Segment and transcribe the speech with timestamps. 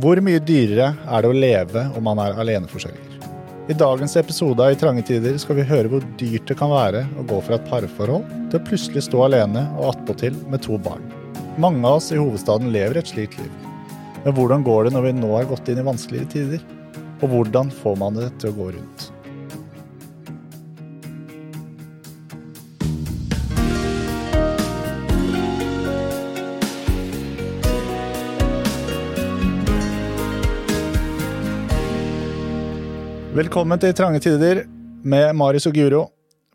[0.00, 3.10] Hvor mye dyrere er det å leve om man er aleneforsørger?
[3.68, 7.02] I dagens episode av I trange tider skal vi høre hvor dyrt det kan være
[7.20, 11.04] å gå fra et parforhold til å plutselig stå alene og attpåtil med to barn.
[11.60, 13.52] Mange av oss i hovedstaden lever et slikt liv.
[14.24, 16.64] Men hvordan går det når vi nå har gått inn i vanskeligere tider?
[17.20, 19.10] Og hvordan får man det til å gå rundt?
[33.42, 34.60] Velkommen til Trange tider
[35.02, 36.00] med Marius og Guro.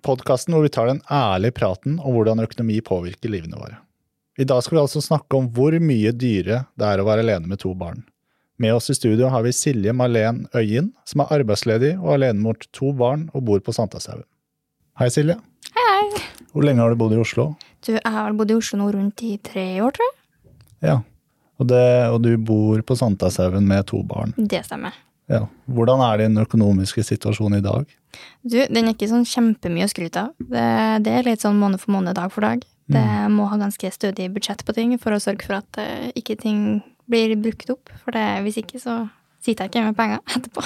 [0.08, 3.80] Podkasten hvor vi tar den ærlige praten om hvordan økonomi påvirker livene våre.
[4.40, 7.52] I dag skal vi altså snakke om hvor mye dyrere det er å være alene
[7.52, 8.06] med to barn.
[8.56, 12.72] Med oss i studio har vi Silje Marlen Øyen, som er arbeidsledig og alenemor til
[12.80, 14.24] to barn og bor på Sankthanshaugen.
[15.02, 15.36] Hei, Silje.
[15.76, 16.22] Hei, hei.
[16.54, 17.50] Hvor lenge har du bodd i Oslo?
[17.84, 20.16] Du, jeg har bodd i Oslo nå rundt i tre år, tror jeg.
[20.94, 20.96] Ja.
[21.58, 24.32] Og, det, og du bor på Sankthanshaugen med to barn.
[24.40, 24.96] Det stemmer.
[25.28, 25.44] Ja.
[25.68, 27.90] Hvordan er din økonomiske situasjon i dag?
[28.48, 30.36] Du, den er ikke sånn kjempemye å skryte av.
[30.40, 30.68] Det,
[31.04, 32.64] det er litt sånn måned for måned, dag for dag.
[32.88, 33.04] Det
[33.34, 36.80] må ha ganske stødig budsjett på ting for å sørge for at uh, ikke ting
[37.12, 37.92] blir brukt opp.
[38.06, 39.02] For det, hvis ikke, så
[39.44, 40.64] sitter jeg ikke med penger etterpå.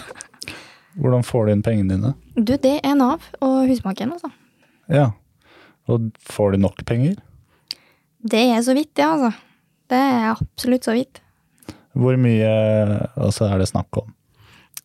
[1.01, 2.13] Hvordan får du inn pengene dine?
[2.35, 4.29] Du, det er Nav og Husbanken, altså.
[4.91, 5.09] Ja.
[5.89, 7.17] Og får du nok penger?
[8.21, 9.31] Det er så vidt, det, altså.
[9.89, 11.23] Det er absolutt så vidt.
[11.97, 12.51] Hvor mye
[13.17, 14.13] altså, er det snakk om?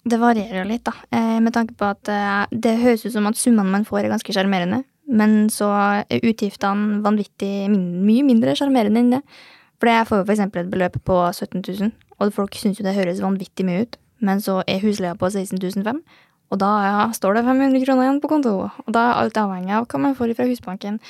[0.07, 0.93] Det varierer jo litt, da.
[1.11, 4.13] Eh, med tanke på at eh, det høres ut som at summene man får, er
[4.15, 4.85] ganske sjarmerende.
[5.07, 9.23] Men så er utgiftene vanvittig mye mindre sjarmerende enn det.
[9.83, 12.95] For jeg får jo eksempel et beløp på 17 000, og folk syns jo det
[12.97, 13.99] høres vanvittig mye ut.
[14.25, 16.01] Men så er husleia på 16 500,
[16.55, 18.55] og da ja, står det 500 kroner igjen på konto.
[18.87, 21.01] Og da er alt avhengig av hva man får fra Husbanken.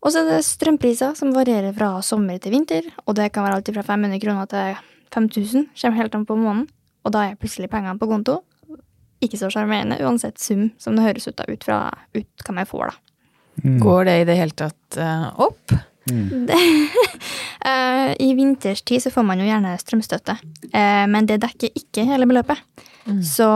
[0.00, 3.60] Og så er det strømpriser som varierer fra sommer til vinter, og det kan være
[3.60, 4.82] alt fra 500 kroner til
[5.14, 6.68] 5000, kommer helt an på måneden.
[7.08, 8.42] Og da er plutselig pengene på konto
[9.24, 11.78] ikke så sjarmerende, uansett sum som det høres ut av ut fra
[12.14, 13.14] ut hva man får, da.
[13.82, 15.76] Går det i det hele tatt uh, opp?
[17.68, 20.36] Eh, I vinterstid så får man jo gjerne strømstøtte,
[20.70, 22.60] uh, men det dekker ikke hele beløpet.
[23.26, 23.48] Så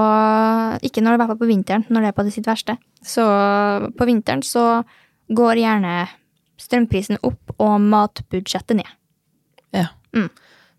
[0.82, 2.74] ikke når det er på vinteren, når det er på det sitt verste.
[2.98, 3.22] Så
[3.94, 4.82] på vinteren så
[5.30, 5.94] går gjerne
[6.60, 8.90] strømprisen opp og matbudsjettet ned.
[9.78, 9.92] Ja.
[10.16, 10.28] Mm.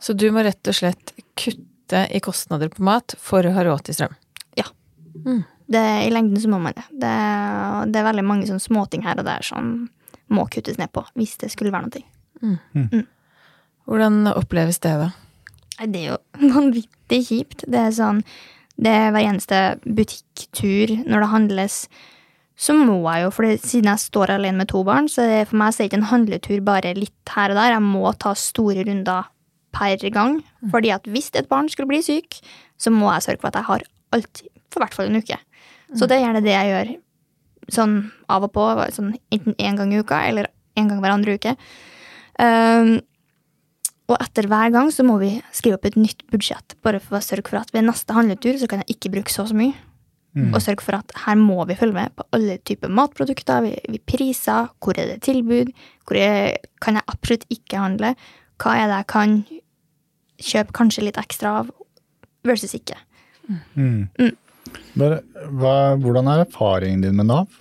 [0.04, 1.73] Så du må rett og slett kutte
[2.12, 4.16] i kostnader på mat for å ha råd til strøm?
[5.74, 6.86] Det, I lengden så må man det.
[6.92, 7.18] det.
[7.94, 9.74] Det er veldig mange sånne småting her og der som
[10.34, 12.08] må kuttes ned på, hvis det skulle være noe.
[13.88, 15.12] Hvordan oppleves det, da?
[15.84, 16.18] Det er jo
[16.56, 17.66] vanvittig kjipt.
[17.68, 18.24] Det er sånn
[18.74, 21.76] Det er hver eneste butikktur når det handles,
[22.58, 25.60] så må jeg jo, for siden jeg står alene med to barn, så det, for
[25.62, 27.76] meg så er det ikke en handletur bare litt her og der.
[27.76, 29.30] Jeg må ta store runder
[29.74, 30.40] per gang.
[30.72, 32.40] Fordi at hvis et barn skulle bli syk,
[32.78, 35.40] så må jeg sørge for at jeg har alt for hvert fall en uke.
[35.94, 36.94] Så det er gjerne det jeg gjør
[37.74, 37.96] sånn
[38.34, 41.56] av og på, sånn enten én gang i uka eller en gang hver andre uke.
[42.42, 42.98] Um,
[44.12, 47.24] og etter hver gang så må vi skrive opp et nytt budsjett, bare for å
[47.24, 49.78] sørge for at ved neste handletur så kan jeg ikke bruke så og så mye.
[50.50, 54.00] Og sørge for at her må vi følge med på alle typer matprodukter, vi, vi
[54.02, 55.70] priser, hvor er det tilbud,
[56.08, 58.16] hvor er, kan jeg absolutt ikke handle,
[58.58, 59.36] hva er det jeg kan
[60.42, 61.74] kjøpe kanskje litt ekstra av,
[62.48, 62.98] versus ikke.
[64.98, 65.20] Men,
[65.60, 67.60] hva, hvordan er erfaringen din med Nav?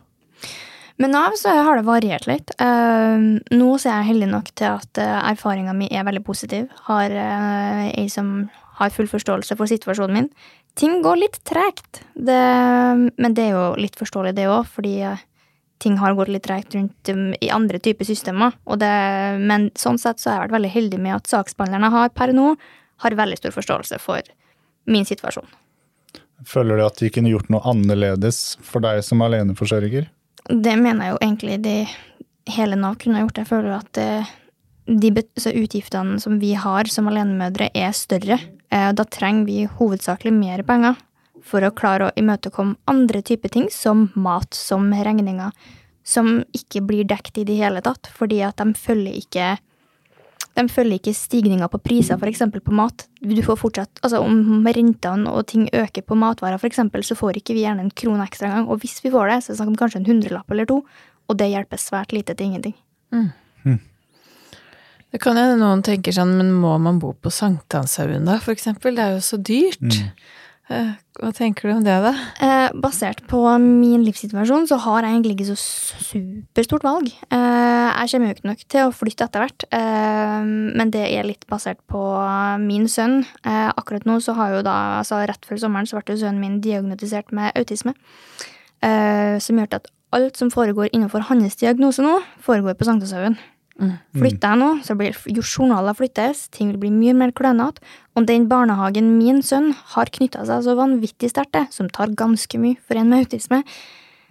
[1.03, 2.53] Med Nav så har det variert litt.
[2.61, 6.69] Uh, nå så er jeg heldig nok til at uh, erfaringa mi er veldig positiv.
[6.87, 10.31] Har uh, ei som har full forståelse for situasjonen min.
[10.79, 12.39] Ting går litt tregt, det,
[13.21, 15.21] men det er jo litt forståelig, det òg, fordi uh,
[15.83, 18.55] ting har gått litt tregt rundt um, i andre typer systemer.
[18.79, 18.93] Det,
[19.43, 22.55] men sånn sett så har jeg vært veldig heldig med at saksbehandlerne har per nå,
[23.03, 24.23] har veldig stor forståelse for
[24.91, 25.49] min situasjon.
[26.47, 30.09] Føler du at de kunne gjort noe annerledes for deg som aleneforsørger?
[30.49, 31.77] Det mener jeg jo egentlig de,
[32.51, 33.39] hele Nav kunne gjort.
[33.39, 34.33] Jeg føler at eh,
[34.87, 38.41] de utgiftene som vi har som alenemødre, er større.
[38.71, 40.99] Eh, Da trenger vi hovedsakelig mer penger
[41.45, 45.53] for å klare å imøtekomme andre typer ting, som mat, som regninger,
[46.03, 49.53] som ikke blir dekt i det hele tatt, fordi at de følger ikke
[50.53, 52.43] de følger ikke stigninga på priser, f.eks.
[52.53, 53.07] på mat.
[53.25, 57.57] Du får fortsatt, altså Om rentene og ting øker på matvarer, eksempel, så får ikke
[57.57, 58.69] vi gjerne en krone ekstra engang.
[58.69, 60.83] Og hvis vi får det, så er det snakk om kanskje en hundrelapp eller to.
[61.31, 62.77] Og det hjelper svært lite til ingenting.
[65.13, 68.97] Det kan hende noen tenker sånn, men må man bo på Sankthanshaugen da, eksempel?
[68.97, 69.89] Det er jo så dyrt.
[69.89, 70.31] Eh,
[70.71, 72.13] Hva tenker du om det, da?
[72.41, 75.57] Eh, basert på min livssituasjon så har jeg egentlig ikke så
[76.07, 77.11] superstort valg.
[77.35, 80.39] Eh, jeg kommer jo ikke nok til å flytte etter hvert, eh,
[80.79, 82.01] men det er litt basert på
[82.63, 83.27] min sønn.
[83.45, 86.61] Eh, akkurat nå så har jo da, altså rett før sommeren så ble sønnen min
[86.65, 87.95] diagnotisert med autisme,
[88.83, 93.39] eh, som gjør at alt som foregår innenfor hans diagnose nå, foregår på Sankthanshaugen.
[93.81, 93.95] Mm.
[94.21, 97.83] Flytter jeg nå, så blir jo journaler flyttes, ting vil bli mye mer klønete.
[98.19, 102.61] Og den barnehagen min sønn har knytta seg så vanvittig sterkt til, som tar ganske
[102.61, 103.63] mye for en med autisme,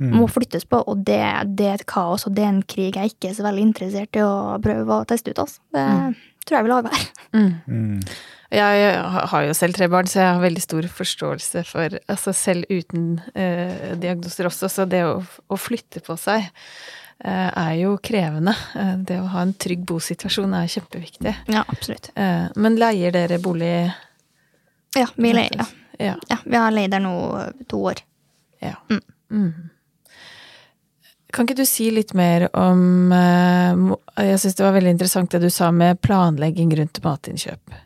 [0.01, 1.21] må flyttes på, og det,
[1.59, 4.17] det er et kaos, og det er en krig jeg ikke er så veldig interessert
[4.17, 5.41] i å prøve å teste ut.
[5.43, 5.61] Altså.
[5.75, 5.83] Det
[6.47, 7.03] tror jeg vil ha være.
[7.37, 7.51] Mm.
[7.67, 8.15] Mm.
[8.51, 8.95] Jeg
[9.31, 13.21] har jo selv tre barn, så jeg har veldig stor forståelse for altså Selv uten
[13.31, 16.49] eh, diagnoser også, så det å, å flytte på seg
[17.29, 18.53] er jo krevende.
[18.75, 21.35] Eh, det å ha en trygg bosituasjon er kjempeviktig.
[21.53, 22.11] Ja, absolutt.
[22.15, 23.91] Eh, men leier dere bolig
[24.97, 25.61] Ja, vi leier,
[25.99, 26.15] ja.
[26.29, 26.37] Ja.
[26.43, 27.13] Vi har leid der nå
[27.69, 28.01] to år.
[28.59, 28.75] ja.
[28.89, 29.01] Mm.
[29.31, 29.69] Mm.
[31.31, 35.39] Kan ikke du si litt mer om eh, Jeg syns det var veldig interessant det
[35.39, 37.77] du sa med planlegging rundt matinnkjøp.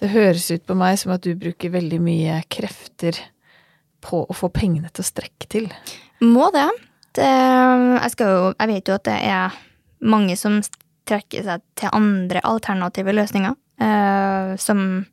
[0.00, 3.20] Det høres ut på meg som at du bruker veldig mye krefter
[4.00, 5.68] på å få pengene til å strekke til.
[6.24, 6.66] Må det.
[7.18, 7.26] Det
[8.02, 9.56] jeg, skal jo, jeg vet jo at det er
[10.00, 10.60] mange som
[11.10, 13.56] trekker seg til andre alternative løsninger.
[13.80, 15.06] eh, som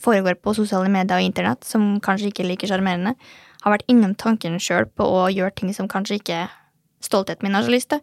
[0.00, 3.16] foregår på sosiale medier og internett, som kanskje ikke er like sjarmerende.
[3.64, 6.44] Har vært innom tanken sjøl på å gjøre ting som kanskje ikke
[7.02, 8.00] stoltheten min har så lyst til.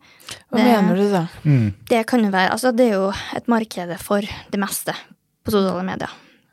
[0.52, 1.28] Hva Det- mener du da?
[1.46, 1.74] Mm.
[1.88, 4.94] Det kan jo være, altså det er jo et marked for det meste
[5.46, 6.10] på sosiale medier.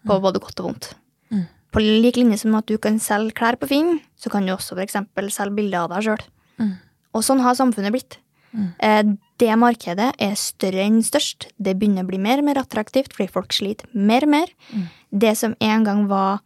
[0.06, 0.94] På både godt og vondt.
[1.32, 1.46] Mm.
[1.72, 4.76] På lik linje som at du kan selge klær på Finn, så kan du også
[4.76, 6.22] for eksempel selge bilder av deg sjøl.
[6.60, 6.74] Mm.
[7.14, 8.18] Og sånn har samfunnet blitt.
[8.54, 8.72] Mm.
[8.78, 9.04] Eh,
[9.36, 11.48] Det markedet er større enn størst.
[11.58, 14.52] Det begynner å bli mer og mer attraktivt fordi folk sliter mer og mer.
[14.70, 14.84] Mm.
[15.10, 16.38] Det som en gang var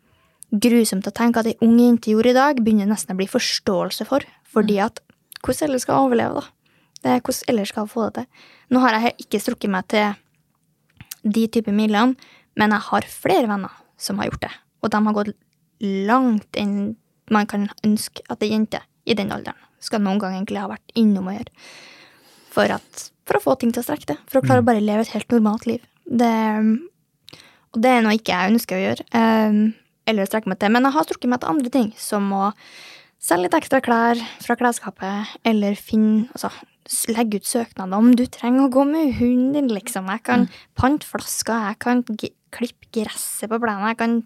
[0.51, 4.07] grusomt å tenke at ei ung jente gjorde i dag, begynner nesten å bli forståelse
[4.09, 4.25] for.
[4.49, 5.03] Fordi at
[5.45, 6.47] hvordan ellers skal hun overleve, da?
[7.03, 8.49] Det er hvordan ellers skal hun få det til?
[8.73, 10.17] Nå har jeg ikke strukket meg til
[11.29, 12.17] de type midlene,
[12.57, 14.55] men jeg har flere venner som har gjort det.
[14.83, 15.35] Og de har gått
[16.09, 16.97] langt enn
[17.31, 20.99] man kan ønske at ei jente i den alderen skal noen gang egentlig ha vært
[20.99, 21.67] innom å gjøre.
[22.55, 24.23] For, at, for å få ting til å strekke til.
[24.31, 25.85] For å klare å bare leve et helt normalt liv.
[26.09, 26.33] Det,
[27.73, 29.07] og det er noe ikke jeg ønsker å gjøre.
[29.13, 29.61] eh,
[30.09, 30.73] eller å strekke meg til.
[30.73, 32.49] Men jeg har strukket meg til andre ting, som å
[33.21, 36.53] selge litt ekstra klær fra klesskapet, eller finne Altså
[37.13, 40.07] legge ut søknader om du trenger å gå med hunden din, liksom.
[40.09, 40.47] Jeg kan
[40.79, 42.01] pante flasker, jeg kan
[42.55, 44.17] klippe gresset på plenen, jeg kan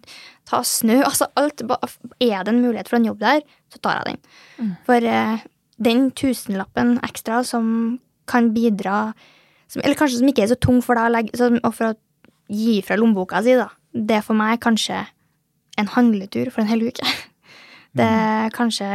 [0.49, 1.01] ta snø.
[1.03, 1.63] Altså alt.
[1.63, 3.43] Er det en mulighet for en jobb der,
[3.73, 4.73] så tar jeg den.
[4.87, 5.45] For eh,
[5.83, 7.99] den tusenlappen ekstra som
[8.29, 9.13] kan bidra
[9.67, 11.89] som, Eller kanskje som ikke er så tung for deg å legge så, Og for
[11.89, 11.95] å
[12.53, 13.69] gi fra lommeboka si, da.
[13.93, 15.01] Det er for meg kanskje
[15.81, 17.07] en handletur for en hel uke.
[17.97, 18.87] Det er kanskje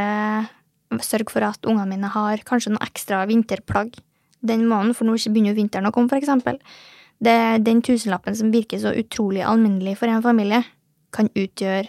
[1.04, 3.98] sørge for at ungene mine har kanskje noe ekstra vinterplagg
[4.40, 6.60] den måneden, for nå begynner jo vinteren å komme, for eksempel.
[7.24, 10.62] Det er den tusenlappen som virker så utrolig alminnelig for en familie,
[11.14, 11.88] kan utgjøre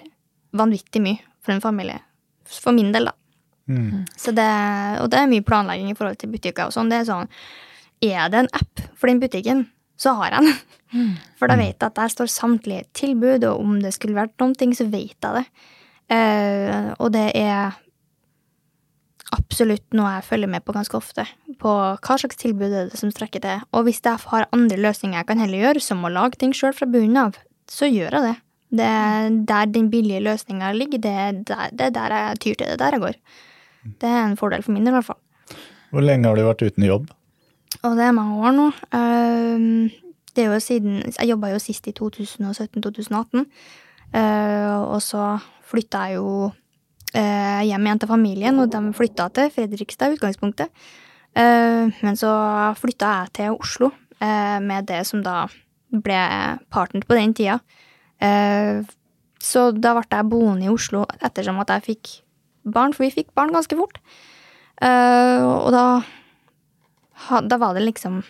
[0.58, 2.00] vanvittig mye for en familie.
[2.50, 3.16] For min del, da.
[3.70, 4.06] Mm.
[4.18, 4.50] Så det,
[5.04, 6.90] og det er mye planlegging i forhold til butikker og sånn.
[6.90, 7.30] Det er sånn
[8.02, 9.68] Er det en app for den butikken,
[10.00, 10.56] så har jeg den.
[11.38, 14.56] For da vet jeg at der står samtlige tilbud, og om det skulle vært noen
[14.58, 15.46] ting, så vet jeg det.
[16.10, 17.76] Uh, og det er
[19.60, 21.26] absolutt noe jeg følger med på ganske ofte.
[21.60, 23.64] På hva slags tilbud er det som strekker til.
[23.76, 26.72] Og hvis jeg har andre løsninger jeg kan heller gjøre, som å lage ting sjøl
[26.76, 27.36] fra bunnen av,
[27.68, 28.36] så gjør jeg det.
[28.80, 32.54] Det er der den billige løsninga ligger, det er der, det er der jeg tyr
[32.54, 32.68] til.
[32.70, 33.18] Det er der jeg går.
[34.00, 35.20] Det er en fordel for min del, i hvert fall.
[35.90, 37.10] Hvor lenge har du vært uten jobb?
[37.84, 38.70] Og det er mange år nå.
[38.96, 39.90] Ehm,
[40.36, 43.46] Det er jo siden Jeg jobba jo sist i 2017-2018.
[44.14, 46.52] Eh, Og så flytta jeg jo
[47.14, 50.70] hjem igjen til familien, og de flytta til Fredrikstad i utgangspunktet.
[51.36, 52.30] Eh, Men så
[52.78, 55.48] flytta jeg til Oslo eh, med det som da
[55.92, 56.22] ble
[56.70, 57.60] partner på den tida.
[58.22, 58.82] Eh,
[59.42, 62.10] Så da ble jeg boende i Oslo ettersom at jeg fikk
[62.66, 63.98] barn, for vi fikk barn ganske fort.
[64.82, 66.02] Eh, Og da
[67.44, 68.24] da var det liksom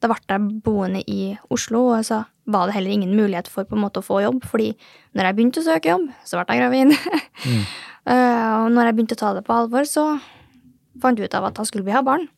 [0.00, 3.76] Da ble jeg boende i Oslo, og så var det heller ingen mulighet for på
[3.76, 4.74] en måte å få jobb, fordi
[5.14, 6.94] når jeg begynte å søke jobb, så ble jeg gravid.
[7.44, 7.66] Eh,
[8.08, 10.04] og når jeg begynte å ta det på alvor, så
[11.00, 12.28] fant jeg ut av at da skulle vi ha barn.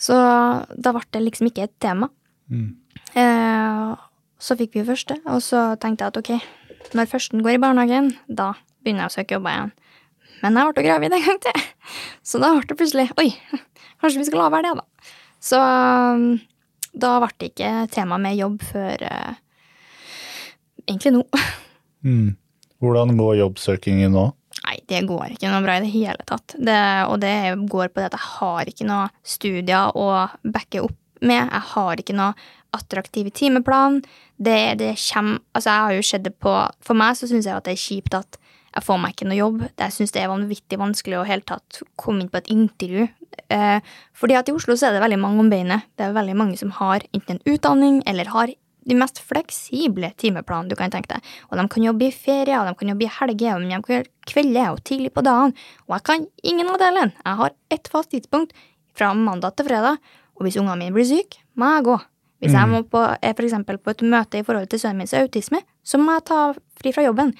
[0.00, 2.10] Så da ble det liksom ikke et tema.
[2.50, 2.74] Mm.
[3.14, 3.94] Eh,
[4.42, 6.32] så fikk vi jo første, og så tenkte jeg at ok,
[6.98, 8.52] når førsten går i barnehagen, da
[8.84, 9.74] begynner jeg å søke jobber igjen.
[10.42, 11.62] Men jeg ble gravid en gang til,
[12.26, 13.30] så da ble det plutselig Oi,
[14.02, 15.14] kanskje vi skal la være det, da.
[15.44, 16.26] Så um,
[16.92, 19.42] da ble det ikke tema med jobb før eh,
[20.86, 21.26] egentlig nå.
[22.04, 22.34] Mm.
[22.84, 24.26] Hvordan går jobbsøkingen nå?
[24.64, 26.54] Nei, det går ikke noe bra i det hele tatt.
[26.56, 26.80] Det,
[27.10, 27.36] og det
[27.68, 30.06] går på det at jeg har ikke noe studier å
[30.42, 31.42] backe opp med.
[31.42, 32.32] Jeg har ikke noe
[32.74, 34.00] attraktiv timeplan.
[34.36, 37.54] Det, det kommer Altså, jeg har jo sett det på For meg så syns jeg
[37.54, 38.40] at det er kjipt at
[38.74, 39.60] jeg får meg ikke noe jobb.
[39.78, 43.06] Jeg syns det er vanvittig vanskelig å helt tatt komme inn på et intervju.
[43.54, 45.86] Eh, fordi at i Oslo så er det veldig mange om beinet.
[45.94, 48.50] Det er veldig mange som har enten en utdanning eller har
[48.84, 51.32] de mest fleksible timeplanene du kan tenke deg.
[51.50, 53.96] Og de kan jobbe i ferie, og de kan jobbe i helger, og de kan
[53.96, 55.54] gjøre kvelder og tidlig på dagen.
[55.88, 57.14] Og jeg kan ingen av delene.
[57.24, 58.54] Jeg har ett fast tidspunkt
[58.94, 59.98] fra mandag til fredag,
[60.34, 61.98] og hvis ungene mine blir syke, må jeg gå.
[62.44, 65.22] Hvis jeg må på, er eksempel på et møte i forhold til sønnen min som
[65.24, 66.40] autisme, så må jeg ta
[66.80, 67.32] fri fra jobben.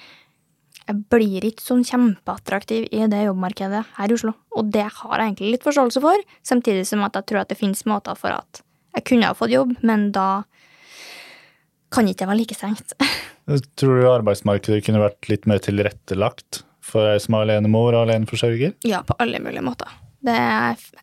[0.85, 5.27] Jeg blir ikke sånn kjempeattraktiv i det jobbmarkedet her i Oslo, og det har jeg
[5.27, 8.61] egentlig litt forståelse for, samtidig som at jeg tror at det finnes måter for at
[8.95, 10.45] jeg kunne ha fått jobb, men da
[11.93, 12.95] kan ikke det være like strengt.
[13.79, 18.77] Tror du arbeidsmarkedet kunne vært litt mer tilrettelagt for ei som er alenemor og aleneforsørger?
[18.87, 19.91] Ja, på alle mulige måter.
[20.25, 20.37] Det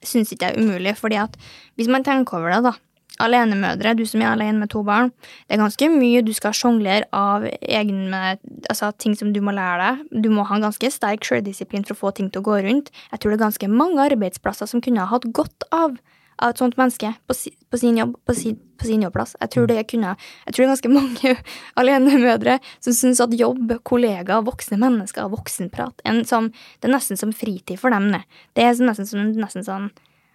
[0.07, 1.37] syns ikke jeg er umulig, fordi at
[1.79, 2.75] hvis man tenker over det, da.
[3.23, 5.11] Alenemødre, du som er alene med to barn,
[5.47, 8.23] det er ganske mye du skal sjonglere av egne
[8.71, 10.23] altså, ting som du må lære deg.
[10.25, 12.89] Du må ha en ganske sterk sjøldisiplin for å få ting til å gå rundt.
[13.13, 16.01] Jeg tror det er ganske mange arbeidsplasser som kunne ha hatt godt av
[16.43, 19.35] av et sånt menneske på, si, på sin jobb, på, si, på sin jobbplass.
[19.41, 21.35] Jeg tror det kunne Jeg tror det er ganske mange
[21.81, 27.35] alenemødre som syns at jobb, kollegaer, voksne mennesker, voksenprat en sånn, Det er nesten som
[27.37, 28.11] fritid for dem.
[28.13, 28.25] Det,
[28.59, 29.93] det er nesten som nesten sånn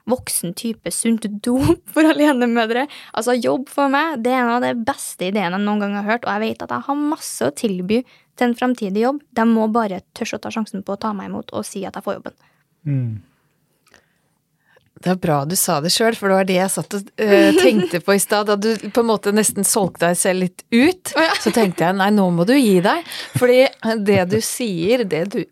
[0.08, 2.88] voksen type sunt dop for alenemødre.
[3.14, 6.08] Altså, jobb for meg, det er en av de beste ideene jeg noen gang har
[6.08, 8.02] hørt, og jeg vet at jeg har masse å tilby
[8.38, 9.24] til en fremtidig jobb.
[9.36, 11.98] De må bare tørre å ta sjansen på å ta meg imot og si at
[11.98, 12.38] jeg får jobben.
[12.88, 13.16] Mm.
[15.04, 17.60] Det er bra du sa det sjøl, for det var det jeg satt og uh,
[17.60, 18.50] tenkte på i stad.
[18.50, 21.14] Da du på en måte nesten solgte deg selv litt ut,
[21.44, 23.06] så tenkte jeg nei, nå må du gi deg.
[23.38, 23.62] Fordi
[24.08, 25.44] det du sier, det du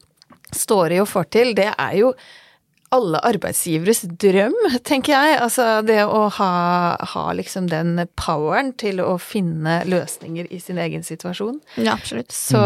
[0.56, 2.14] står i og får til, det er jo
[2.96, 4.56] alle arbeidsgiveres drøm,
[4.88, 5.36] tenker jeg.
[5.44, 6.52] Altså det å ha,
[7.14, 11.60] ha liksom den poweren til å finne løsninger i sin egen situasjon.
[11.76, 12.34] Ja, absolutt.
[12.36, 12.62] Så,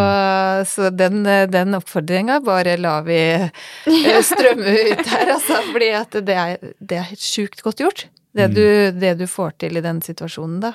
[0.70, 5.60] så den, den oppfordringa bare lar vi eh, strømme ut her, altså.
[5.74, 8.08] Fordi at det er, det er sjukt godt gjort.
[8.36, 10.74] Det du, det du får til i den situasjonen, da.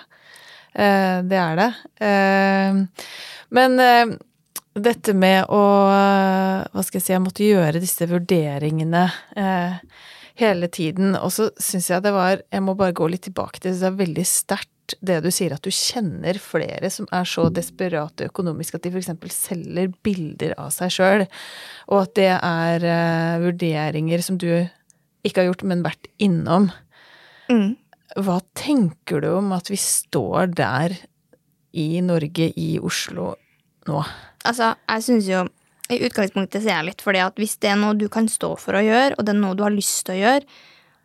[0.75, 1.71] Eh, det er det.
[2.03, 3.11] Eh,
[3.55, 3.83] men
[4.75, 5.63] dette med å
[5.93, 9.05] eh, Hva skal jeg si Jeg måtte gjøre disse vurderingene
[9.39, 9.77] eh,
[10.41, 11.15] hele tiden.
[11.19, 13.81] Og så syns jeg det var Jeg må bare gå litt tilbake til det.
[13.83, 18.27] Det er veldig sterkt det du sier, at du kjenner flere som er så desperate
[18.29, 19.15] økonomisk at de f.eks.
[19.33, 21.25] selger bilder av seg sjøl,
[21.89, 24.51] og at det er eh, vurderinger som du
[25.25, 26.69] ikke har gjort, men vært innom.
[27.49, 27.79] Mm.
[28.21, 30.99] Hva tenker du om at vi står der
[31.73, 33.33] i Norge, i Oslo,
[33.91, 34.05] nå?
[34.45, 35.45] Altså, jeg syns jo
[35.93, 38.77] i utgangspunktet ser jeg litt fordi at hvis det er noe du kan stå for
[38.79, 40.63] å gjøre, og det er noe du har lyst til å gjøre,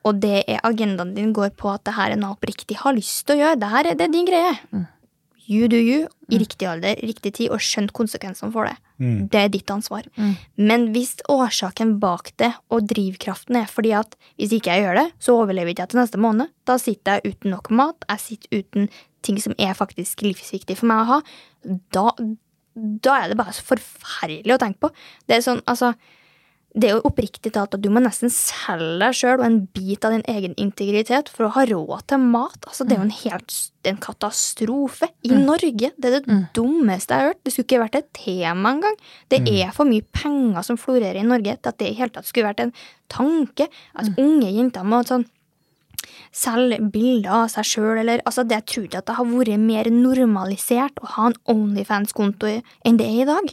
[0.07, 3.25] og det er agendaen din går på at det her er noe oppriktig har lyst
[3.27, 4.55] til å gjøre, det her er det din greie.
[5.49, 8.75] You do you, i riktig alder, riktig tid, og skjønt konsekvensene for det.
[9.33, 10.05] Det er ditt ansvar.
[10.55, 15.07] Men hvis årsaken bak det og drivkraften er fordi at hvis ikke jeg gjør det,
[15.19, 18.61] så overlever ikke jeg til neste måned, da sitter jeg uten nok mat, jeg sitter
[18.61, 18.89] uten
[19.25, 21.19] ting som er faktisk livsviktig for meg å ha,
[21.97, 22.05] da,
[22.75, 24.93] da er det bare så forferdelig å tenke på.
[25.27, 25.93] Det er sånn, altså
[26.77, 30.05] det er jo oppriktig talt at du må nesten selge deg sjøl og en bit
[30.05, 32.59] av din egen integritet for å ha råd til mat.
[32.67, 35.09] Altså, det er jo en helt det er en katastrofe.
[35.25, 35.89] I Norge.
[35.95, 37.41] Det er det dummeste jeg har hørt.
[37.41, 38.97] Det skulle ikke vært et tema engang.
[39.31, 42.29] Det er for mye penger som florerer i Norge til at det i hele tatt
[42.29, 42.75] skulle vært en
[43.09, 43.69] tanke.
[43.97, 45.25] At unge jenter må sånn
[46.35, 49.89] selge bilder av seg sjøl, eller altså, det, tror ikke at det har vært mer
[49.93, 52.51] normalisert å ha en Onlyfans-konto
[52.85, 53.51] enn det er i dag.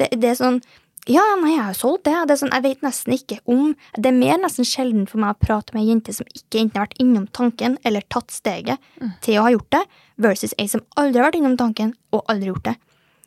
[0.00, 0.62] Det, det er sånn
[1.10, 2.14] Ja, nei, jeg har solgt det.
[2.30, 5.34] det er sånn, jeg vet nesten ikke om Det er mer nesten sjelden for meg
[5.34, 8.78] å prate med ei jente som ikke enten har vært innom tanken eller tatt steget
[9.24, 9.82] til å ha gjort det,
[10.22, 12.76] versus ei som aldri har vært innom tanken og aldri gjort det.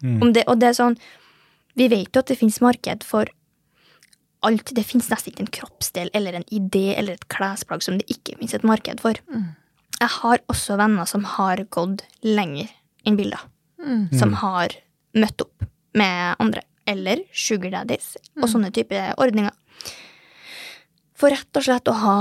[0.05, 0.97] Om det og det er sånn
[1.75, 3.27] Vi vet jo at det finnes marked for
[4.47, 4.71] alt.
[4.75, 8.37] Det finnes nesten ikke en kroppsdel eller en idé eller et klesplagg som det ikke
[8.39, 9.19] finnes et marked for.
[9.95, 12.69] Jeg har også venner som har gått lenger
[13.07, 13.43] enn bilder.
[14.19, 14.73] Som har
[15.15, 16.61] møtt opp med andre.
[16.85, 19.53] Eller sugar daddies og sånne type ordninger.
[21.15, 22.17] For rett og slett å ha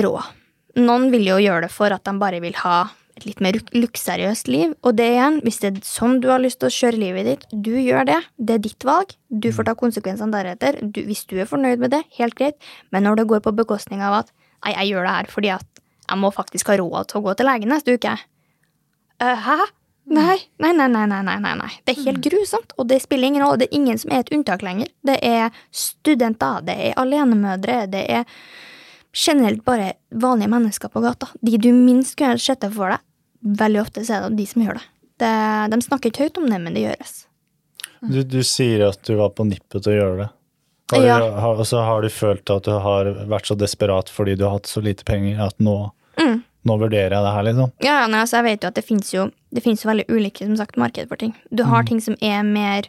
[0.00, 0.32] råd.
[0.80, 3.72] Noen vil jo gjøre det for at de bare vil ha et litt mer luk-
[3.74, 4.74] luksuriøst liv.
[4.82, 7.46] Og det igjen, hvis det er sånn du har lyst til å kjøre livet ditt,
[7.52, 8.18] du gjør det.
[8.38, 9.14] Det er ditt valg.
[9.30, 10.80] Du får ta konsekvensene deretter.
[10.82, 12.58] Du, hvis du er fornøyd med det, helt greit.
[12.90, 15.84] Men når det går på bekostning av at nei, jeg gjør det her fordi at
[16.04, 18.18] jeg må faktisk ha råd til å gå til legen neste uke.
[19.22, 19.58] Uh, hæ?
[20.04, 21.70] Nei, nei, nei, nei, nei, nei, nei, nei.
[21.86, 23.62] Det er helt grusomt, og det spiller ingen rolle.
[23.62, 24.90] Det er ingen som er et unntak lenger.
[25.06, 28.26] Det er studenter, det er alenemødre, det er
[29.14, 31.28] generelt bare vanlige mennesker på gata.
[31.40, 33.02] De du minst kunne sett for deg.
[33.44, 34.86] Veldig ofte er det de som gjør det.
[35.22, 35.32] det.
[35.74, 37.12] De snakker ikke høyt om det, men det gjøres.
[38.04, 40.30] Du, du sier at du var på nippet til å gjøre det.
[40.92, 41.18] Har Ja.
[41.40, 44.58] har, og så har du følt at du har vært så desperat fordi du har
[44.58, 46.42] hatt så lite penger at nå, Mm.
[46.66, 47.72] nå vurderer jeg det her, liksom.
[47.80, 50.76] Ja, ja, altså, jeg vet jo at det finnes jo jo veldig ulike som sagt,
[50.76, 51.34] marked for ting.
[51.52, 52.84] Du har ting som er mer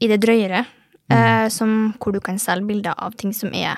[0.00, 0.66] i det drøyere,
[1.10, 3.76] eh, som, hvor du kan selge bilder av ting som er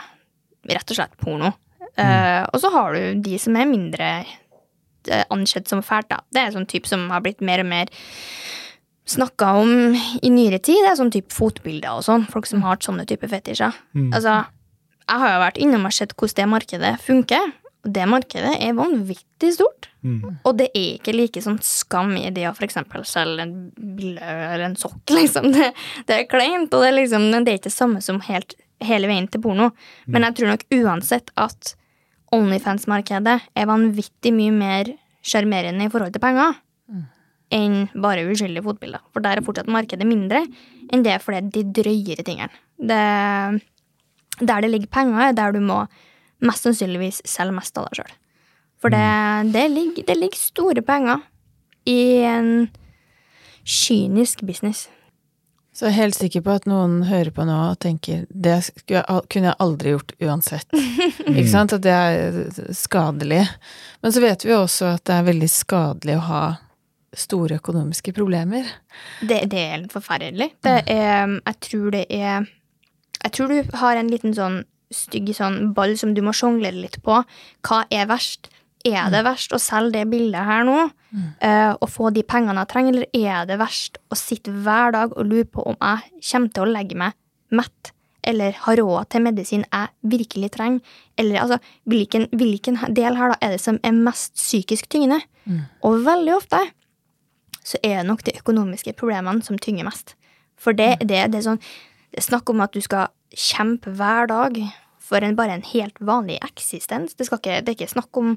[0.68, 1.52] rett og slett porno.
[1.96, 4.10] Eh, og så har du de som er mindre
[5.10, 6.20] uh, ansett som fælt, da.
[6.32, 7.92] Det er sånn type som har blitt mer og mer
[9.10, 10.82] snakka om i nyere tid.
[10.84, 12.26] Det er sånn type fotbilder og sånn.
[12.30, 13.74] Folk som har sånne type fetisjer.
[14.14, 14.42] Altså,
[15.06, 17.48] jeg har jo vært innom og sett hvordan det markedet funker.
[17.80, 19.88] Og det markedet er vanvittig stort.
[20.44, 23.54] Og det er ikke like sånn skam i det å eksempel selge en
[23.96, 25.50] bille eller en sokk, liksom.
[25.56, 25.72] Det,
[26.08, 29.10] det er kleint, og det er liksom Det er ikke det samme som helt, hele
[29.10, 29.70] veien til porno.
[30.06, 31.74] Men jeg tror nok uansett at
[32.34, 34.92] Onlyfans-markedet er vanvittig mye mer
[35.26, 36.58] sjarmerende i forhold til penger
[37.50, 39.02] enn bare uskyldige fotbilder.
[39.10, 40.44] For der er fortsatt markedet mindre
[40.90, 42.52] enn det for det de drøyere tingene.
[42.78, 43.00] Det,
[44.40, 45.82] der det ligger penger, er der du må
[46.46, 48.14] mest sannsynligvis selge mest av deg sjøl.
[48.80, 49.02] For det,
[49.52, 51.26] det, ligger, det ligger store penger
[51.90, 52.70] i en
[53.66, 54.88] kynisk business.
[55.80, 59.04] Så jeg er helt sikker på at noen hører på nå og tenker det jeg,
[59.32, 60.74] kunne jeg aldri gjort uansett.
[61.30, 61.72] Ikke sant?
[61.72, 63.46] At det er skadelig.
[64.04, 66.42] Men så vet vi jo også at det er veldig skadelig å ha
[67.16, 68.68] store økonomiske problemer.
[69.24, 70.50] Det, det er helt forferdelig.
[70.68, 72.44] Det er, jeg tror det er
[73.24, 74.60] Jeg tror du har en liten sånn
[74.92, 77.22] stygg sånn ball som du må sjonglere litt på.
[77.64, 78.52] Hva er verst?
[78.86, 80.76] Er det verst å selge det bildet her nå
[81.44, 85.12] eh, og få de pengene jeg trenger, eller er det verst å sitte hver dag
[85.12, 87.16] og lure på om jeg kommer til å legge meg
[87.52, 87.92] mett
[88.30, 90.96] eller har råd til medisin jeg virkelig trenger?
[91.20, 91.58] Eller altså,
[91.88, 95.20] hvilken, hvilken del her da er det som er mest psykisk tyngende?
[95.84, 96.60] Og veldig ofte
[97.64, 100.14] så er det nok de økonomiske problemene som tynger mest.
[100.60, 101.62] For det, det, det er sånn
[102.10, 104.56] Det er snakk om at du skal kjempe hver dag
[104.98, 107.14] for en, bare en helt vanlig eksistens.
[107.14, 108.32] Det, skal ikke, det er ikke snakk om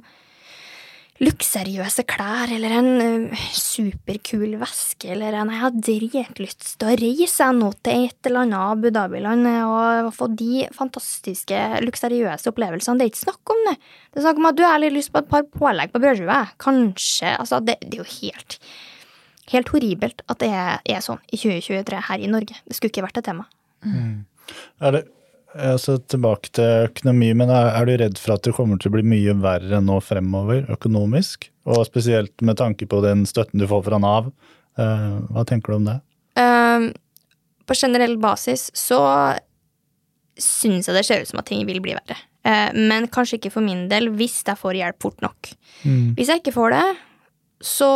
[1.23, 3.09] luksuriøse klær eller en ø,
[3.55, 8.59] superkul veske eller en Jeg har dritlyst til å reise nå til et eller annet
[8.59, 12.99] Abu Dhabi-land og få de fantastiske, luksuriøse opplevelsene.
[12.99, 13.75] Det er ikke snakk om det.
[14.11, 16.39] Det er snakk om at du har litt lyst på et par pålegg på brødskiva.
[16.61, 17.33] Kanskje.
[17.37, 18.59] Altså, det, det er jo helt
[19.51, 22.55] Helt horribelt at det er, er sånn i 2023 her i Norge.
[22.63, 23.43] Det skulle ikke vært et tema.
[24.79, 25.01] Er det,
[25.55, 29.05] altså tilbake til økonomi, men er, du redd for at det kommer til å bli
[29.05, 31.49] mye verre nå fremover økonomisk?
[31.69, 34.31] Og spesielt med tanke på den støtten du får fra Nav.
[34.79, 35.99] Eh, hva tenker du om det?
[36.39, 36.89] Um,
[37.69, 38.99] på generell basis så
[40.39, 42.17] syns jeg det ser ut som at ting vil bli verre.
[42.43, 45.53] Eh, men kanskje ikke for min del hvis jeg får hjelp fort nok.
[45.83, 46.85] Hvis jeg ikke får det,
[47.63, 47.89] så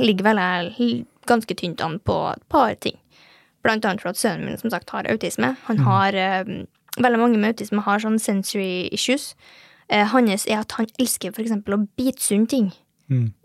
[0.00, 2.96] ligger vel jeg ganske tynt an på et par ting.
[3.64, 5.54] Blant annet for at sønnen min som sagt har autisme.
[5.68, 6.44] Han har, eh,
[7.00, 9.34] Veldig mange med autisme har sånn sensory issues.
[9.90, 12.72] Eh, hans er at han elsker eksempel å bite sunn ting.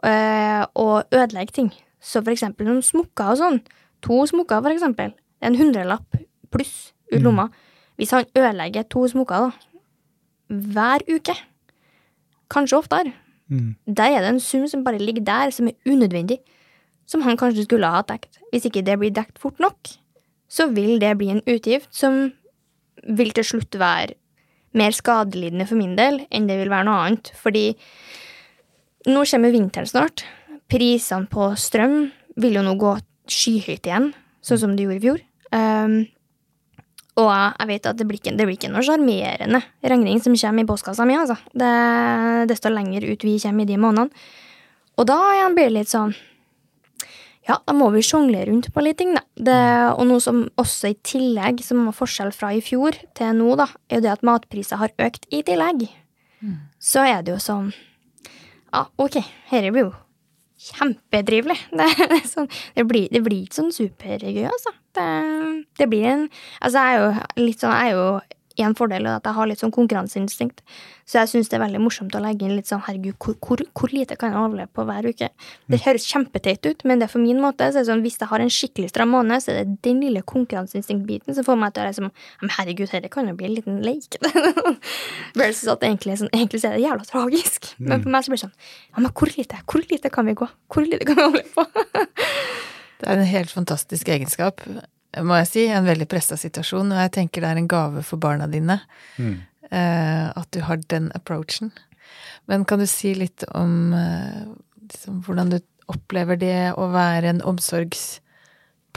[0.04, 1.72] eh, og ødelegge ting.
[2.02, 3.62] Så eksempel noen smokker og sånn.
[4.02, 5.14] To smokker, eksempel.
[5.42, 6.06] En hundrelapp
[6.52, 7.50] pluss ut lomma.
[7.98, 9.52] Hvis han ødelegger to smokker da,
[10.50, 11.36] hver uke,
[12.50, 13.14] kanskje oftere,
[13.86, 16.38] der er det en sum som bare ligger der, som er unødvendig,
[17.06, 18.40] som han kanskje skulle ha dekt.
[18.54, 19.78] Hvis ikke det blir dekt fort nok,
[20.48, 22.32] så vil det bli en utgift som
[23.08, 24.18] vil til slutt være
[24.78, 27.32] mer skadelidende for min del enn det vil være noe annet.
[27.40, 27.66] Fordi
[29.10, 30.26] nå kommer vinteren snart.
[30.70, 32.94] Prisene på strøm vil jo nå gå
[33.30, 34.12] skyhøyt igjen,
[34.46, 35.22] sånn som det gjorde i fjor.
[35.50, 36.00] Um,
[37.20, 40.64] og jeg vet at det blir ikke, det blir ikke noe sjarmerende regning som kommer
[40.64, 41.36] i postkassa mi, altså.
[41.52, 41.72] Det,
[42.52, 44.28] desto lenger ut vi kommer i de månedene.
[45.00, 45.20] Og da
[45.56, 46.14] blir det litt sånn
[47.50, 49.24] Ja, da må vi sjonglere rundt på litt ting, da.
[49.34, 49.60] Det,
[49.96, 53.66] og noe som også i tillegg, som var forskjell fra i fjor til nå, da,
[53.90, 55.88] er jo det at matpriser har økt i tillegg.
[56.80, 57.74] Så er det jo sånn
[58.70, 59.18] Ja, ok,
[59.50, 59.96] dette blir jo
[60.70, 61.58] kjempetrivelig.
[61.80, 64.76] Det, det, sånn, det, blir, det blir ikke sånn supergøy, altså.
[64.96, 65.08] Det,
[65.80, 66.24] det blir en
[66.60, 68.08] Altså, jeg er jo litt sånn Jeg er jo
[68.62, 70.62] én fordel, og at jeg har litt sånn konkurranseinstinkt.
[71.10, 73.64] Så jeg syns det er veldig morsomt å legge inn litt sånn herregud, hvor, hvor,
[73.78, 75.30] hvor lite kan jeg overleve på hver uke?
[75.72, 77.72] Det høres kjempeteit ut, men det er for min måte.
[77.72, 80.04] Så er det sånn, hvis jeg har en skikkelig stram måned, så er det den
[80.04, 83.56] lille konkurranseinstinktbiten som får meg til å liksom Men herregud, dette kan jo bli en
[83.58, 84.20] liten leik.
[85.40, 87.74] Versus at egentlig, sånn, egentlig så er det jævla tragisk.
[87.80, 89.64] Men for meg så blir det sånn Ja, men hvor lite?
[89.66, 90.50] Hvor lite kan vi gå?
[90.70, 91.66] Hvor lite kan vi overleve på?
[93.00, 94.60] Det er en helt fantastisk egenskap,
[95.26, 95.66] må jeg si.
[95.74, 96.94] En veldig pressa situasjon.
[96.94, 98.80] Og jeg tenker det er en gave for barna dine
[99.72, 101.74] eh, at du har den approachen.
[102.50, 104.48] Men kan du si litt om eh,
[104.90, 108.20] liksom, hvordan du opplever det å være en omsorgs...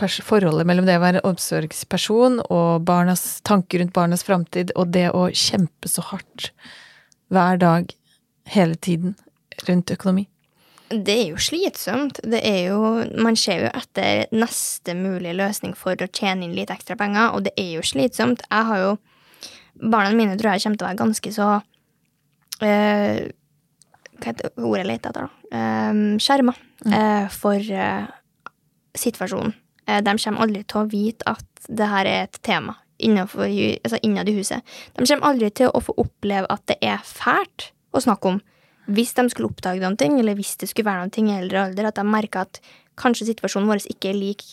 [0.03, 5.29] Forholdet mellom det å være omsorgsperson og barnas tanker rundt barnas framtid, og det å
[5.37, 6.49] kjempe så hardt
[7.31, 7.93] hver dag,
[8.51, 9.15] hele tiden,
[9.69, 10.25] rundt økonomi?
[10.93, 12.21] Det er jo slitsomt.
[12.25, 12.81] Det er jo
[13.25, 17.47] Man ser jo etter neste mulige løsning for å tjene inn litt ekstra penger, og
[17.47, 18.45] det er jo slitsomt.
[18.51, 18.97] Jeg har jo
[19.83, 21.47] Barna mine tror jeg kommer til å være ganske så
[22.61, 23.23] eh,
[24.19, 25.31] Hva heter ordet jeg leter etter, da?
[25.53, 26.53] Uh, Skjerma
[26.87, 28.05] eh, for uh,
[28.95, 29.55] situasjonen.
[29.89, 33.49] Eh, de kommer aldri til å vite at det her er et tema innenfor,
[33.83, 34.63] altså innad i huset.
[34.95, 38.41] De kommer aldri til å få oppleve at det er fælt å snakke om
[38.91, 41.91] hvis de skulle oppdage ting, eller hvis det skulle være noen ting i eldre alder,
[41.91, 42.61] at de merker at
[42.99, 44.45] kanskje situasjonen vår ikke er lik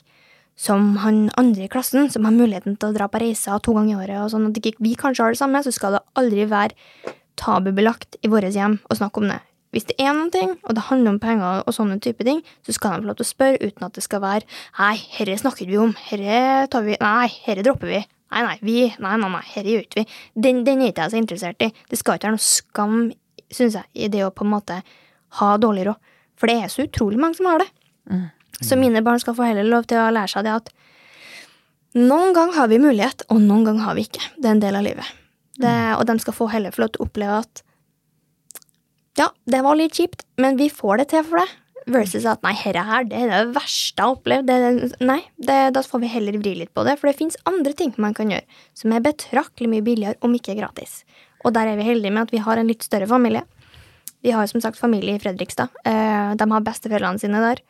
[0.59, 3.93] som han andre i klassen, som har muligheten til å dra på reiser to ganger
[3.93, 6.47] i året, og sånn at ikke vi kanskje har det samme, så skal det aldri
[6.51, 9.39] være tabubelagt i våre hjem å snakke om det.
[9.71, 12.73] Hvis det er noen ting, og det handler om penger og sånne type ting, så
[12.75, 14.47] skal de få lov til å spørre uten at det skal være
[14.79, 15.93] Nei, herre snakker vi om.
[16.09, 17.99] Herre tar vi Nei, herre dropper vi.
[18.33, 20.17] Nei, nei, vi Nei, nei, nei, herre gjør ikke vi.
[20.33, 21.69] Den, den er ikke jeg så interessert i.
[21.89, 22.97] Det skal ikke være noe skam,
[23.53, 24.81] syns jeg, i det å på en måte
[25.39, 26.11] ha dårlig råd.
[26.39, 27.69] For det er så utrolig mange som har det.
[28.61, 30.69] Så mine barn skal få heller lov til å lære seg det at
[31.97, 34.21] noen gang har vi mulighet, og noen gang har vi ikke.
[34.37, 35.15] Det er en del av livet.
[35.59, 37.63] Det, og de skal få heller få lov til å oppleve at
[39.19, 41.49] ja, det var litt kjipt, men vi får det til for det.
[41.89, 44.47] Versus at nei, herre her, det er det verste jeg har opplevd.
[44.47, 47.73] Det, nei, det, da får vi heller vri litt på det, for det fins andre
[47.75, 48.45] ting man kan gjøre
[48.77, 51.01] som er betraktelig mye billigere, om ikke gratis.
[51.45, 53.43] Og der er vi heldige med at vi har en litt større familie.
[54.23, 55.69] Vi har som sagt familie i Fredrikstad.
[55.87, 57.61] Eh, De har besteforeldrene sine der.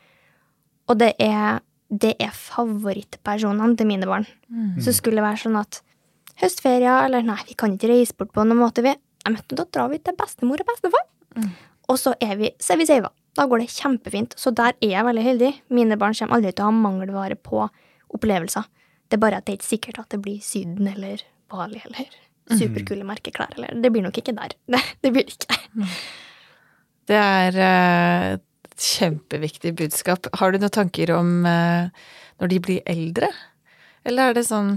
[0.89, 1.59] Og det er,
[1.93, 4.25] det er favorittpersonene til mine barn.
[4.81, 5.81] Så skulle det være sånn at
[6.41, 8.95] høstferie, eller nei, vi kan ikke reise bort på noen måte, vi.
[9.25, 11.05] Nei, men da drar vi til bestemor og bestefar.
[11.89, 13.11] Og så er vi, så er vi seiva.
[13.37, 14.33] Da går det kjempefint.
[14.39, 15.51] Så der er jeg veldig heldig.
[15.69, 17.67] Mine barn kommer aldri til å ha mangelvare på
[18.15, 18.65] opplevelser.
[19.09, 22.09] Det er bare at det er ikke sikkert at det blir Syden eller Bali eller
[22.57, 23.53] superkule merkeklær.
[23.57, 24.55] Eller det blir nok ikke der.
[25.03, 25.59] Det blir det ikke.
[27.09, 30.29] Det er eh, et kjempeviktig budskap.
[30.37, 31.89] Har du noen tanker om eh,
[32.41, 33.31] når de blir eldre?
[34.07, 34.75] Eller er det sånn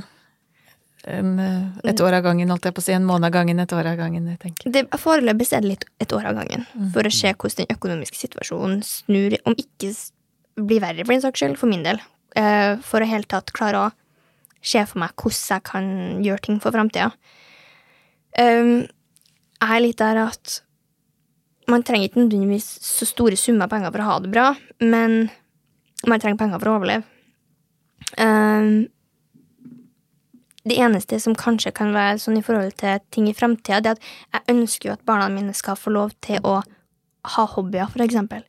[1.09, 3.61] en, eh, et år av gangen, holdt jeg på å si, en måned av gangen,
[3.61, 4.73] et år av gangen, jeg tenker.
[4.73, 8.21] Det, foreløpig er det litt et år av gangen, for å se hvordan den økonomiske
[8.21, 9.93] situasjonen snur, om ikke
[10.63, 12.01] blir verre for din saks skyld, for min del.
[12.87, 13.91] For å helt tatt klare å
[14.63, 15.89] se for meg hvordan jeg kan
[16.25, 17.11] gjøre ting for framtida.
[18.41, 18.87] Um,
[19.63, 20.61] er litt der at
[21.71, 24.49] man trenger ikke nødvendigvis så store summer penger for å ha det bra,
[24.83, 25.29] men
[26.09, 27.07] man trenger penger for å overleve.
[28.19, 28.89] Um,
[30.67, 34.07] det eneste som kanskje kan være sånn i forhold til ting i framtida, er at
[34.35, 36.61] jeg ønsker jo at barna mine skal få lov til å
[37.37, 38.45] ha hobbyer, for eksempel.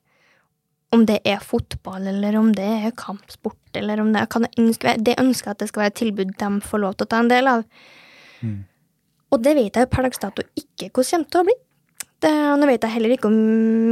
[0.94, 5.18] Om det er fotball, eller om det er kampsport, eller om det er hva Det
[5.18, 7.34] ønsker jeg at det skal være et tilbud de får lov til å ta en
[7.34, 7.66] del av.
[9.34, 11.56] Og det vet jeg per dags dato ikke hvordan kommer til å bli.
[12.24, 13.40] Det, nå vet jeg heller ikke om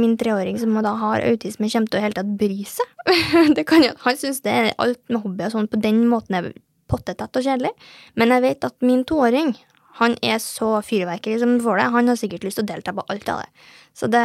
[0.00, 2.94] min treåring som da har autisme, kommer til å hele tatt bry seg.
[3.58, 6.38] det kan jo, Han syns det er alt med hobby og sånn på den måten
[6.38, 6.48] er
[6.88, 7.74] pottetett og kjedelig.
[8.16, 9.52] Men jeg vet at min toåring
[9.98, 11.88] han er så fyrverkeri som får det.
[11.92, 13.64] Han har sikkert lyst til å delta på alt av det.
[13.92, 14.24] Så, det.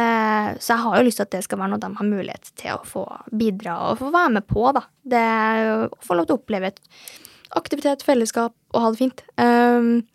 [0.64, 2.78] så jeg har jo lyst til at det skal være noe de har mulighet til
[2.78, 4.64] å få bidra og få være med på.
[4.72, 4.86] da.
[5.04, 5.24] Det
[5.84, 6.80] Å få lov til å oppleve et
[7.58, 9.20] aktivitet, fellesskap og ha det fint.
[9.36, 10.06] Um,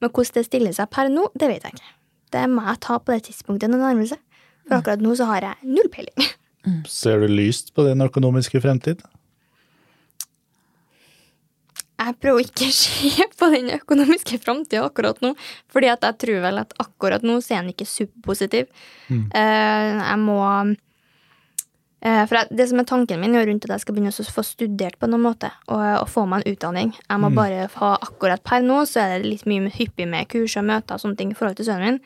[0.00, 1.94] men hvordan det stiller seg per nå, det vet jeg ikke.
[2.30, 4.20] Det må jeg ta på det tidspunktet det nærmer seg.
[4.66, 6.28] For akkurat nå så har jeg null peiling.
[7.00, 9.02] Ser du lyst på din økonomiske fremtid?
[12.00, 15.34] Jeg prøver ikke å se på den økonomiske framtida akkurat nå,
[15.72, 18.70] fordi at jeg tror vel at akkurat nå så er den ikke superpositiv.
[19.10, 20.38] Eh, jeg må
[22.00, 24.44] For jeg, det som er tanken min er rundt at jeg skal begynne å få
[24.46, 26.92] studert på noen måte, og, og få meg en utdanning.
[26.96, 30.56] Jeg må bare ha akkurat per nå, så er det litt mye hyppig med kurs
[30.56, 32.00] og møter og sånne ting i forhold til sønnen min.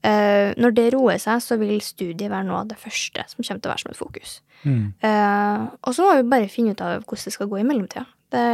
[0.00, 3.60] Uh, når det roer seg, så vil studiet være noe av det første som kommer
[3.60, 4.36] til å være som et fokus.
[4.62, 4.86] Mm.
[5.02, 8.06] Uh, og så må vi bare finne ut av hvordan det skal gå i mellomtida.
[8.30, 8.44] Det,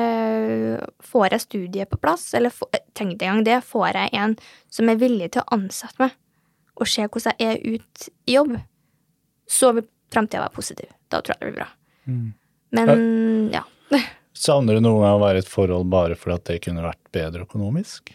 [1.05, 2.55] får jeg studiet på plass, eller
[2.97, 4.35] tenk deg engang det, får jeg en
[4.73, 6.17] som er villig til å ansette meg,
[6.81, 8.57] og se hvordan jeg er ut i jobb,
[9.47, 10.93] så vil framtida være positiv.
[11.13, 11.71] Da tror jeg det blir bra.
[12.07, 12.29] Mm.
[12.77, 13.65] Men ja.
[14.37, 17.03] Savner du noen gang å være i et forhold bare fordi at det kunne vært
[17.15, 18.13] bedre økonomisk?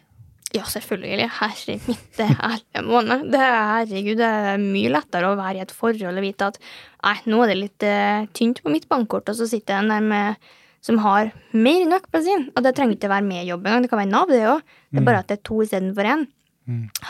[0.52, 1.30] Ja, selvfølgelig.
[1.38, 3.30] Herre min, det er hele måned.
[3.32, 6.60] Det er, herregud, det er mye lettere å være i et forhold og vite at
[6.62, 10.06] nei, nå er det litt uh, tynt på mitt bankkort, og så sitter jeg der
[10.12, 10.52] med
[10.82, 12.48] som har mer enn på sin.
[12.56, 14.72] Og det trenger ikke være med i jobb engang, det kan være Nav, det òg.
[14.92, 16.28] Det er bare at det er to istedenfor én.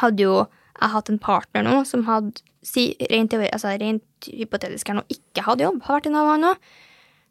[0.02, 0.34] Hadde jo
[0.82, 5.46] jeg hatt en partner nå som hadde si, rent, altså, rent hypotetisk her nå ikke
[5.46, 6.56] hadde jobb, har vært i Nav nå,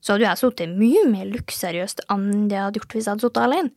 [0.00, 3.26] så hadde jeg sittet mye mer luksuriøst enn det jeg hadde gjort hvis jeg hadde
[3.26, 3.70] sittet alene.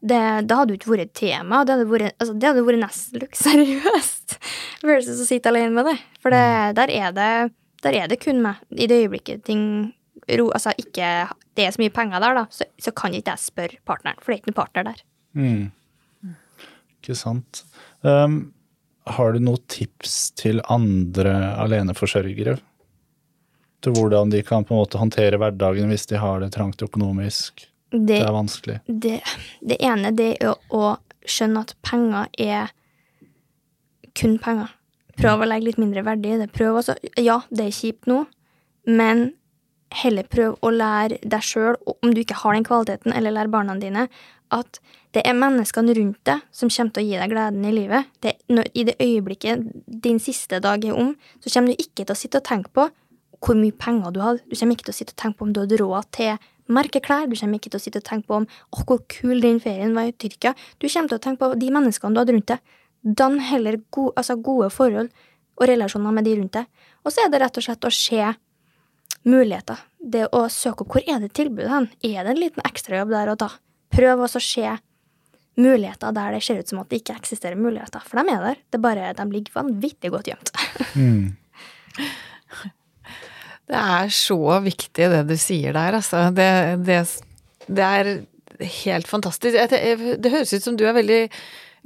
[0.00, 1.60] Det, det hadde jo ikke vært et tema.
[1.68, 4.38] Det hadde vært, altså, det hadde vært nesten luksuriøst
[4.88, 5.96] versus å sitte alene med det.
[6.24, 6.46] For det,
[6.80, 7.28] der, er det,
[7.84, 8.64] der er det kun meg.
[8.72, 9.66] I det øyeblikket ting
[10.40, 11.10] ro, altså ikke
[11.56, 14.32] det er så mye penger der, da, så, så kan ikke jeg spørre partneren, for
[14.32, 15.04] det er ikke noen partner der.
[15.36, 16.34] Mm.
[17.02, 17.62] Ikke sant.
[18.00, 18.38] Um,
[19.06, 22.56] har du noen tips til andre aleneforsørgere?
[23.84, 27.68] Til hvordan de kan på en måte håndtere hverdagen hvis de har det trangt økonomisk?
[27.90, 28.80] Det, Det er vanskelig.
[28.86, 29.20] det,
[29.62, 32.72] det ene det er å, skjønne at penger er
[34.14, 34.70] kun penger.
[35.18, 36.50] Prøv å legge litt mindre verdi i det.
[36.54, 38.24] Prøv også, ja, det er kjipt nå,
[38.86, 39.32] men
[39.96, 43.74] heller prøv å lære deg sjøl, om du ikke har den kvaliteten, eller lære barna
[43.80, 44.06] dine,
[44.54, 44.78] at
[45.16, 48.08] det er menneskene rundt deg som kommer til å gi deg gleden i livet.
[48.20, 49.62] Det, når, I det øyeblikket
[50.04, 52.84] din siste dag er om, så kommer du ikke til å sitte og tenke på
[53.44, 54.44] hvor mye penger du hadde.
[54.44, 57.28] Du kommer ikke til å sitte og tenke på om du hadde råd til merkeklær.
[57.30, 59.96] Du kommer ikke til å sitte og tenke på om åh, hvor kul den ferien
[59.96, 60.52] var i Tyrkia.
[60.76, 62.74] Du kommer til å tenke på de menneskene du hadde rundt deg.
[63.06, 65.12] Dann heller gode, altså gode forhold
[65.56, 66.88] og relasjoner med de rundt deg.
[67.06, 68.34] Og så er det rett og slett å se
[69.24, 69.80] muligheter.
[69.96, 71.88] Det å søke opp hvor er det tilbudet hen?
[72.04, 73.54] Er det en liten ekstrajobb der å ta?
[73.94, 74.74] Prøv også å se
[75.60, 78.04] muligheter der det ser ut som at det ikke eksisterer muligheter.
[78.04, 78.62] For de er der.
[78.70, 80.52] Det er bare de ligger vanvittig godt gjemt.
[80.94, 81.36] Mm.
[83.66, 86.28] Det er så viktig det du sier der, altså.
[86.30, 86.50] Det,
[86.86, 87.00] det,
[87.66, 88.10] det er
[88.84, 89.56] helt fantastisk.
[89.58, 91.24] Jeg Det høres ut som du er veldig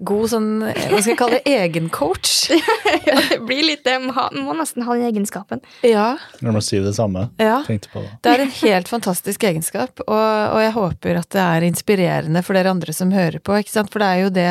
[0.06, 2.30] god sånn, hva skal jeg kalle det, egencoach.
[3.08, 3.98] ja, det blir litt det.
[4.04, 5.60] Man må nesten ha den egenskapen.
[5.86, 7.26] Ja, Når man sier det samme.
[7.40, 7.60] ja.
[7.66, 8.14] Tenkte på det.
[8.24, 12.56] Det er en helt fantastisk egenskap, og, og jeg håper at det er inspirerende for
[12.58, 13.92] dere andre som hører på, ikke sant?
[13.92, 14.50] For det er jo det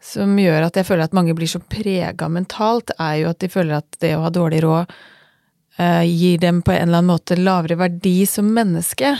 [0.00, 3.50] som gjør at jeg føler at mange blir så prega mentalt, er jo at de
[3.52, 4.94] føler at det å ha dårlig råd
[5.76, 9.12] eh, gir dem på en eller annen måte lavere verdi som menneske.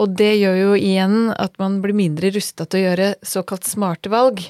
[0.00, 4.12] Og det gjør jo igjen at man blir mindre rusta til å gjøre såkalt smarte
[4.12, 4.44] valg.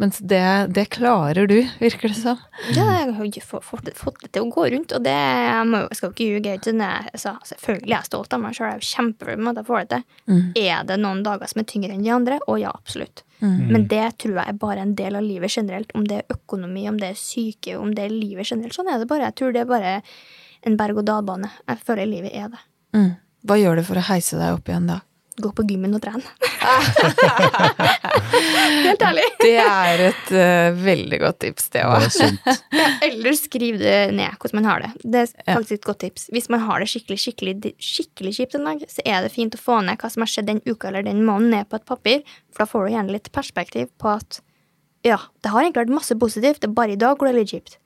[0.00, 2.38] Mens det, det klarer du, virker det som.
[2.72, 5.82] Ja, jeg har jo fått, fått, det til å gå rundt, og det jeg, må,
[5.84, 6.54] jeg skal ikke ljuge.
[7.12, 9.68] altså, selvfølgelig er jeg stolt av meg sjøl, jeg er jo kjempefornøyd med at jeg
[9.68, 10.46] får det til.
[10.62, 12.40] Er det noen dager som er tyngre enn de andre?
[12.48, 13.24] Å ja, absolutt.
[13.42, 15.92] Men det tror jeg er bare en del av livet generelt.
[15.98, 18.76] Om det er økonomi, om det er syke, om det er livet generelt.
[18.76, 19.28] Sånn er det bare.
[19.28, 19.94] Jeg tror det er bare
[20.62, 21.50] en berg-og-dal-bane.
[21.66, 22.62] Jeg føler livet er det.
[22.94, 23.10] Mm.
[23.50, 25.00] Hva gjør du for å heise deg opp igjen da?
[25.40, 26.20] Gå på gymmen og trene.
[28.84, 29.24] Helt ærlig.
[29.40, 32.06] Det er et uh, veldig godt tips, det Det òg.
[32.12, 32.50] sunt.
[32.82, 34.90] Ja, eller skriv det ned hvordan man har det.
[35.04, 36.28] Det er faktisk et godt tips.
[36.34, 39.60] Hvis man har det skikkelig skikkelig, skikkelig kjipt en dag, så er det fint å
[39.60, 42.22] få ned hva som har skjedd den uka eller den måneden, ned på et papir.
[42.52, 44.42] For da får du gjerne litt perspektiv på at
[45.06, 47.40] ja, det har egentlig vært masse positivt, det er bare i dag hvor det er
[47.40, 47.78] litt kjipt.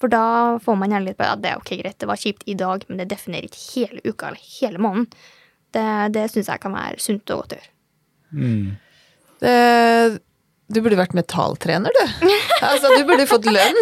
[0.00, 0.24] For da
[0.64, 2.84] får man gjerne litt på at det er ok, greit, det var kjipt i dag,
[2.88, 5.08] men det definerer ikke hele uka eller hele måneden.
[5.72, 7.70] Det, det syns jeg kan være sunt og godt å gjøre.
[8.32, 8.70] Mm.
[9.40, 10.20] Det-
[10.72, 12.28] Du burde vært metalltrener, du.
[12.64, 13.76] Altså, du burde fått lønn.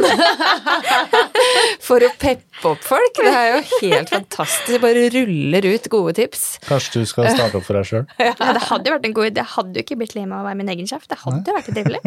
[1.87, 3.20] For å peppe opp folk.
[3.20, 4.72] Det er jo helt fantastisk.
[4.72, 6.42] Det bare ruller ut gode tips.
[6.66, 8.05] Kanskje du skal starte opp for deg sjøl?
[8.31, 9.44] Ja, det hadde jo vært en god idé.
[9.44, 11.07] Jeg hadde jo ikke blitt lei meg av å være min egen sjef.
[11.11, 12.03] Det hadde jo vært trivelig.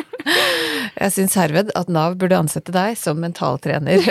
[1.04, 4.04] Jeg syns herved at Nav burde ansette deg som mentaltrener.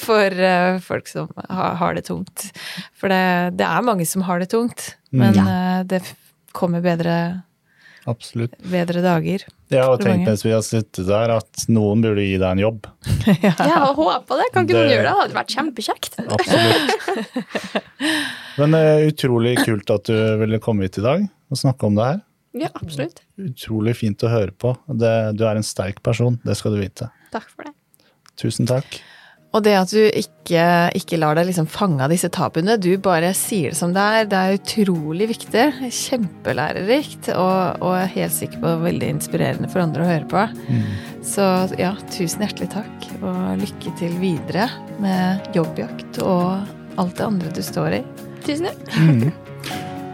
[0.00, 2.48] For eh, folk som har, har det tungt.
[2.96, 4.94] For det, det er mange som har det tungt.
[5.16, 5.48] Men ja.
[5.86, 6.02] det
[6.56, 7.42] kommer bedre,
[8.06, 8.54] Absolutt.
[8.70, 9.44] bedre dager.
[9.72, 12.86] Jeg har tenk mens vi har sittet der, at noen burde gi deg en jobb.
[13.26, 14.46] Jeg hadde håpa det.
[14.54, 15.10] Kan ikke noen gjøre det?
[15.10, 16.20] Det hadde vært kjempekjekt.
[16.36, 17.66] Absolutt.
[18.60, 22.06] Men eh, utrolig kult at du ville komme hit i dag og snakke om det
[22.12, 22.22] her.
[22.56, 23.20] Ja, absolutt.
[23.36, 24.72] Utrolig fint å høre på.
[24.88, 27.10] Det, du er en sterk person, det skal du vite.
[27.34, 27.74] Takk for det.
[28.40, 29.00] Tusen takk.
[29.56, 30.64] Og det at du ikke,
[30.98, 34.28] ikke lar deg liksom fange av disse tabuene, du bare sier det som det er,
[34.28, 35.64] det er utrolig viktig.
[35.96, 40.44] Kjempelærerikt, og, og jeg er helt sikker på veldig inspirerende for andre å høre på.
[41.24, 41.48] Så
[41.80, 44.68] ja, tusen hjertelig takk, og lykke til videre
[45.02, 48.04] med jobbjakt og alt det andre du står i.
[48.44, 49.42] Tusen takk.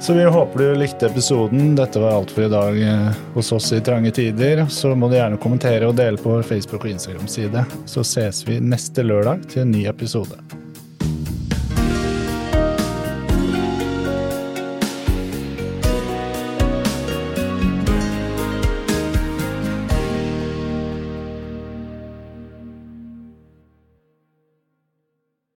[0.03, 1.77] Så vi håper du likte episoden.
[1.77, 4.67] Dette var alt for i dag eh, hos oss i Trange tider.
[4.67, 7.63] Så må du gjerne kommentere og dele på vår Facebook- og Instagram-side.
[7.87, 10.41] Så ses vi neste lørdag til en ny episode.